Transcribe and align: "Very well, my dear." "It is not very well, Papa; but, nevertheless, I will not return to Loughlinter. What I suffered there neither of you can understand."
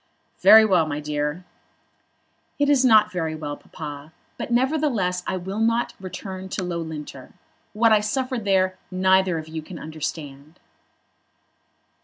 "Very 0.39 0.65
well, 0.65 0.87
my 0.87 0.99
dear." 0.99 1.45
"It 2.57 2.71
is 2.71 2.83
not 2.83 3.11
very 3.11 3.35
well, 3.35 3.55
Papa; 3.55 4.11
but, 4.35 4.49
nevertheless, 4.49 5.21
I 5.27 5.37
will 5.37 5.59
not 5.59 5.93
return 6.01 6.49
to 6.49 6.63
Loughlinter. 6.63 7.33
What 7.73 7.91
I 7.91 7.99
suffered 7.99 8.43
there 8.43 8.79
neither 8.89 9.37
of 9.37 9.47
you 9.47 9.61
can 9.61 9.77
understand." 9.77 10.59